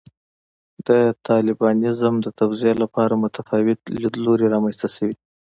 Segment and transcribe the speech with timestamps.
[0.87, 0.89] د
[1.27, 5.15] طالبانیزم د توضیح لپاره متفاوت لیدلوري رامنځته شوي.